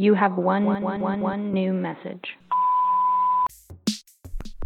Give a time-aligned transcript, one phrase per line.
[0.00, 2.36] You have one, one, one, one new message.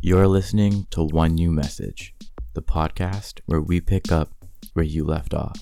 [0.03, 2.15] You're listening to One New Message,
[2.53, 4.29] the podcast where we pick up
[4.75, 5.57] where you left off.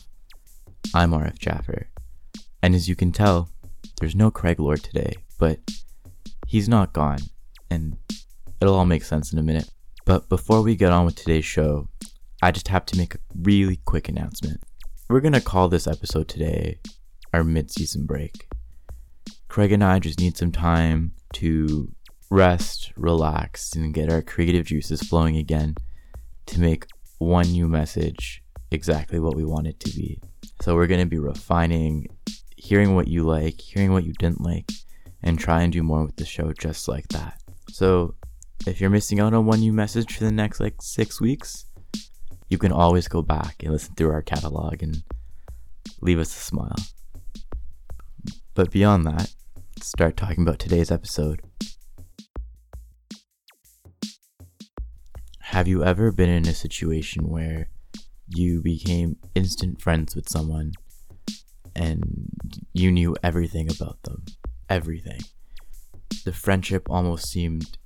[0.92, 1.86] I'm RF Jaffer,
[2.60, 3.48] and as you can tell,
[4.00, 5.60] there's no Craig Lord today, but
[6.48, 7.20] he's not gone,
[7.70, 7.96] and
[8.60, 9.70] it'll all make sense in a minute.
[10.04, 11.88] But before we get on with today's show,
[12.42, 14.64] I just have to make a really quick announcement.
[15.08, 16.80] We're gonna call this episode today
[17.32, 18.49] our mid season break.
[19.50, 21.92] Craig and I just need some time to
[22.30, 25.74] rest, relax, and get our creative juices flowing again
[26.46, 26.86] to make
[27.18, 30.20] one new message exactly what we want it to be.
[30.62, 32.06] So we're going to be refining,
[32.56, 34.70] hearing what you like, hearing what you didn't like,
[35.20, 37.42] and try and do more with the show just like that.
[37.70, 38.14] So
[38.68, 41.66] if you're missing out on one new message for the next like six weeks,
[42.48, 45.02] you can always go back and listen through our catalog and
[46.00, 46.76] leave us a smile.
[48.54, 49.32] But beyond that,
[49.82, 51.40] start talking about today's episode.
[55.40, 57.68] Have you ever been in a situation where
[58.28, 60.72] you became instant friends with someone
[61.74, 62.02] and
[62.72, 64.24] you knew everything about them?
[64.68, 65.20] Everything.
[66.24, 67.78] The friendship almost seemed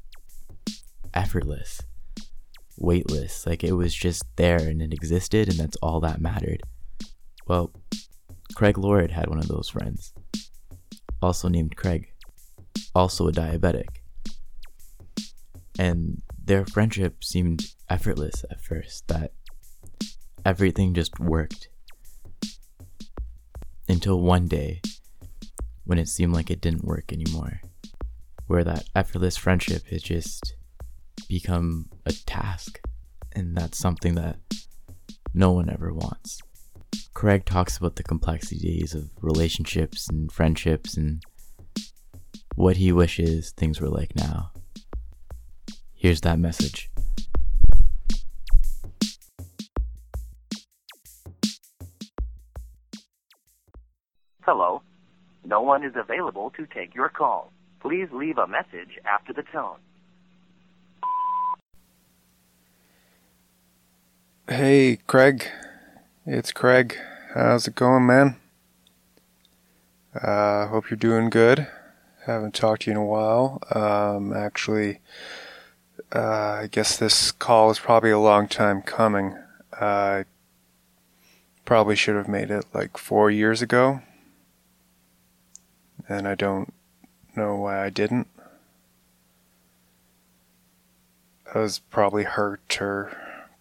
[1.13, 1.81] effortless,
[2.79, 6.63] weightless, like it was just there and it existed and that's all that mattered.
[7.47, 7.73] Well,
[8.55, 10.14] Craig Lord had one of those friends,
[11.25, 12.13] also named Craig,
[12.95, 13.89] also a diabetic.
[15.79, 19.33] And their friendship seemed effortless at first, that
[20.45, 21.69] everything just worked.
[23.89, 24.81] Until one day,
[25.85, 27.61] when it seemed like it didn't work anymore,
[28.47, 30.55] where that effortless friendship has just
[31.29, 32.81] become a task,
[33.33, 34.37] and that's something that
[35.33, 36.41] no one ever wants.
[37.15, 41.23] Craig talks about the complexities of relationships and friendships and
[42.55, 44.51] what he wishes things were like now.
[45.95, 46.91] Here's that message.
[54.43, 54.83] Hello.
[55.47, 57.51] No one is available to take your call.
[57.81, 59.79] Please leave a message after the tone.
[64.49, 65.49] Hey, Craig.
[66.27, 66.97] It's Craig.
[67.35, 68.37] How's it going, man?
[70.15, 71.67] Uh, hope you're doing good.
[72.25, 73.63] Haven't talked to you in a while.
[73.75, 75.01] Um, actually,
[76.15, 79.37] uh, I guess this call is probably a long time coming.
[79.79, 80.25] I uh,
[81.67, 84.01] probably should have made it like four years ago.
[86.09, 86.73] And I don't
[87.37, 88.29] know why I didn't.
[91.55, 93.15] I was probably hurt or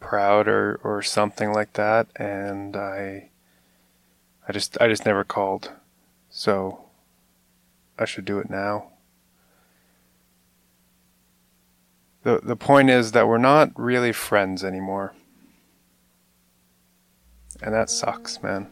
[0.04, 3.30] proud or, or something like that and I
[4.48, 5.72] I just I just never called.
[6.30, 6.86] So
[7.98, 8.90] I should do it now.
[12.24, 15.14] The the point is that we're not really friends anymore.
[17.62, 18.68] And that sucks, man.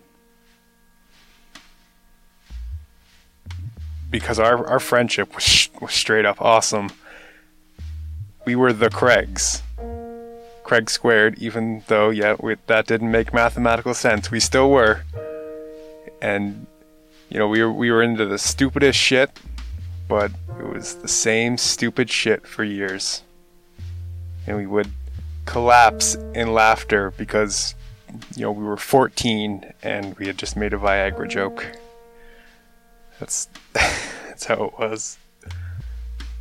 [4.10, 6.90] Because our our friendship was was straight up awesome.
[8.44, 9.62] We were the Craigs.
[10.72, 12.38] Craig squared, even though, yeah,
[12.68, 14.32] that didn't make mathematical sense.
[14.32, 15.04] We still were.
[16.22, 16.66] And,
[17.28, 19.38] you know, we were, we were into the stupidest shit,
[20.08, 23.22] but it was the same stupid shit for years.
[24.48, 24.90] And we would
[25.44, 27.76] collapse in laughter because,
[28.38, 31.68] you know, we were 14 and we had just made a Viagra joke.
[33.20, 35.18] That's, that's how it was.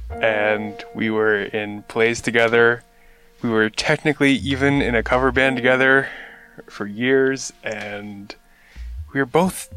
[0.08, 2.84] And we were in plays together
[3.42, 6.08] we were technically even in a cover band together
[6.68, 8.34] for years, and
[9.12, 9.72] we were both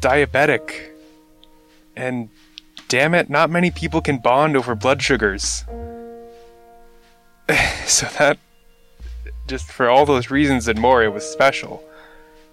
[0.00, 0.90] diabetic.
[1.96, 2.28] And
[2.88, 5.64] damn it, not many people can bond over blood sugars.
[7.86, 8.38] so that,
[9.46, 11.84] just for all those reasons and more, it was special.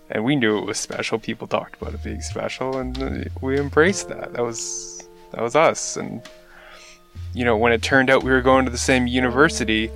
[0.10, 1.18] And we knew it was special.
[1.18, 4.34] People talked about it being special, and we embraced that.
[4.34, 5.96] That was that was us.
[5.96, 6.22] And
[7.34, 9.90] you know, when it turned out we were going to the same university,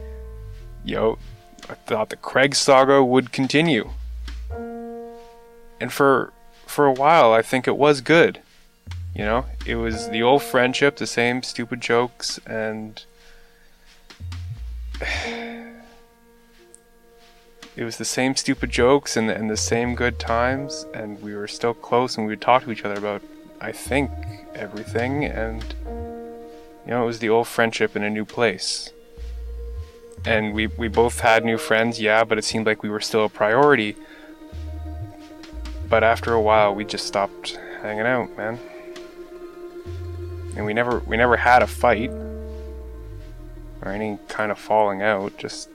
[0.93, 1.17] know,
[1.67, 3.89] I thought the Craig saga would continue.
[5.79, 6.31] And for
[6.67, 8.39] for a while, I think it was good.
[9.15, 13.03] You know, it was the old friendship, the same stupid jokes, and
[17.75, 21.47] it was the same stupid jokes and, and the same good times, and we were
[21.47, 23.21] still close, and we would talk to each other about,
[23.61, 24.11] I think,
[24.53, 25.63] everything, and
[26.85, 28.91] you know, it was the old friendship in a new place
[30.25, 33.25] and we, we both had new friends, yeah, but it seemed like we were still
[33.25, 33.95] a priority.
[35.87, 38.59] But after a while, we just stopped hanging out, man.
[40.55, 42.09] And we never we never had a fight
[43.81, 45.69] or any kind of falling out, just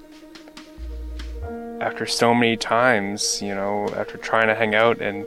[1.80, 5.26] after so many times, you know, after trying to hang out and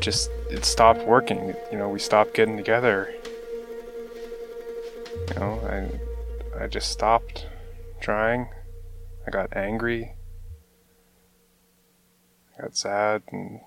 [0.00, 1.54] just it stopped working.
[1.72, 3.12] You know, we stopped getting together.
[5.28, 5.60] You know,
[6.54, 7.46] I I just stopped
[8.04, 8.46] trying.
[9.26, 10.12] I got angry.
[12.58, 13.60] I got sad and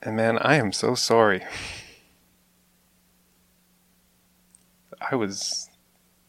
[0.00, 1.44] and man, I am so sorry.
[5.10, 5.68] I was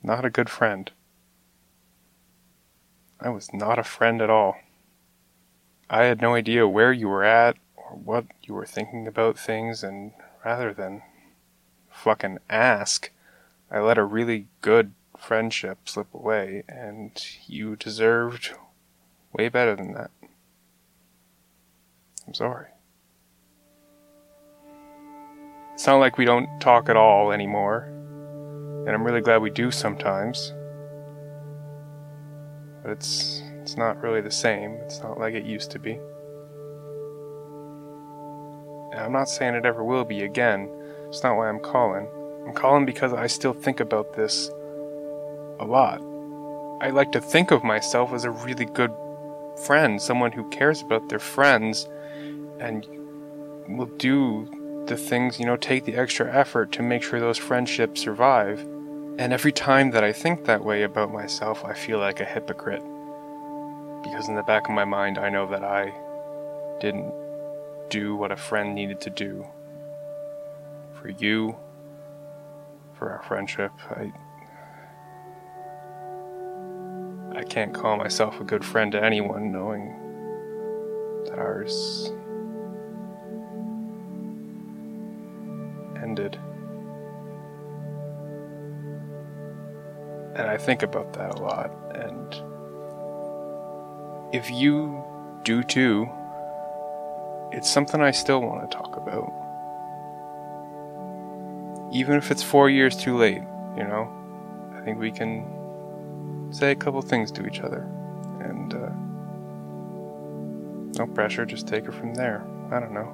[0.03, 0.91] not a good friend.
[3.17, 4.57] I was not a friend at all.
[5.89, 9.83] I had no idea where you were at or what you were thinking about things,
[9.83, 10.11] and
[10.43, 11.01] rather than
[11.89, 13.09] fucking ask,
[13.71, 17.11] I let a really good friendship slip away, and
[17.47, 18.53] you deserved
[19.31, 20.11] way better than that.
[22.27, 22.67] I'm sorry.
[25.73, 27.85] It's not like we don't talk at all anymore,
[28.85, 30.53] and I'm really glad we do sometimes.
[32.83, 34.73] But it's it's not really the same.
[34.83, 35.93] It's not like it used to be.
[38.91, 40.69] And I'm not saying it ever will be again.
[41.07, 42.07] It's not why I'm calling.
[42.45, 44.49] I'm calling because I still think about this
[45.59, 46.01] a lot.
[46.81, 48.91] I like to think of myself as a really good
[49.65, 51.87] friend, someone who cares about their friends
[52.59, 52.87] and
[53.67, 54.47] will do
[54.87, 58.59] the things, you know, take the extra effort to make sure those friendships survive.
[59.19, 62.83] And every time that I think that way about myself, I feel like a hypocrite.
[64.03, 65.93] Because in the back of my mind, I know that I
[66.79, 67.13] didn't
[67.89, 69.45] do what a friend needed to do.
[70.99, 71.55] For you,
[73.01, 74.13] for our friendship, I.
[77.35, 79.87] I can't call myself a good friend to anyone knowing
[81.25, 82.11] that ours
[86.03, 86.35] ended.
[90.35, 91.71] And I think about that a lot.
[91.95, 92.35] And
[94.31, 95.03] if you
[95.41, 96.07] do too,
[97.51, 99.40] it's something I still want to talk about.
[101.93, 103.41] Even if it's four years too late,
[103.77, 104.09] you know?
[104.75, 107.87] I think we can say a couple things to each other.
[108.39, 108.89] And, uh,
[110.97, 112.43] no pressure, just take it from there.
[112.71, 113.11] I don't know.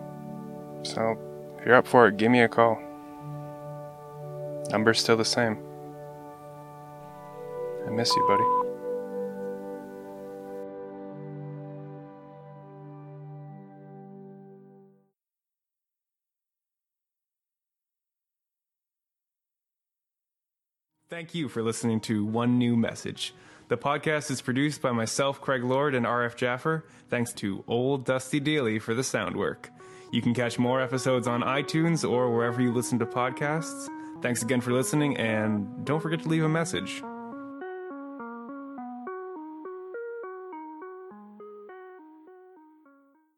[0.84, 1.18] So,
[1.58, 2.80] if you're up for it, give me a call.
[4.72, 5.58] Number's still the same.
[7.86, 8.57] I miss you, buddy.
[21.10, 23.34] Thank you for listening to One New Message.
[23.70, 28.42] The podcast is produced by myself, Craig Lord, and RF Jaffer, thanks to Old Dusty
[28.42, 29.70] Daly for the sound work.
[30.12, 33.88] You can catch more episodes on iTunes or wherever you listen to podcasts.
[34.22, 37.02] Thanks again for listening, and don't forget to leave a message.